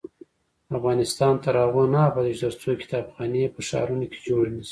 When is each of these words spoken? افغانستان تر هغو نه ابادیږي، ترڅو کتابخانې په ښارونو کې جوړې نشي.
افغانستان 0.77 1.33
تر 1.43 1.55
هغو 1.63 1.83
نه 1.93 1.99
ابادیږي، 2.09 2.39
ترڅو 2.43 2.69
کتابخانې 2.81 3.53
په 3.55 3.59
ښارونو 3.67 4.05
کې 4.11 4.19
جوړې 4.27 4.49
نشي. 4.53 4.59